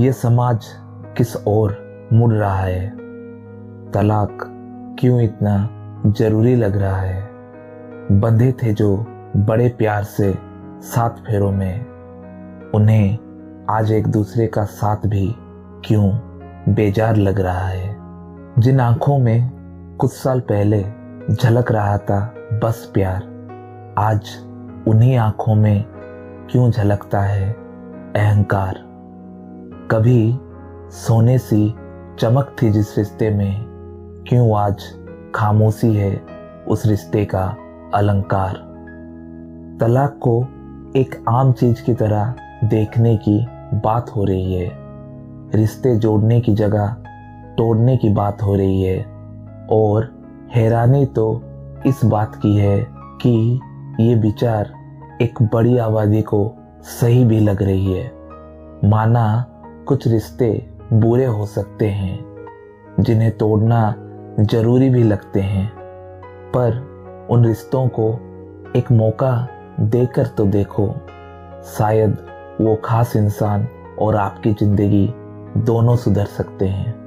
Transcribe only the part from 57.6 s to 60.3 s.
रही है। माना कुछ